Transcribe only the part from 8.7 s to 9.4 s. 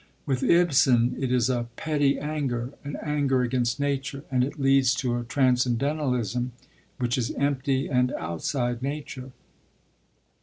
nature.